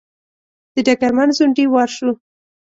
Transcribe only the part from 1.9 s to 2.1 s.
شو.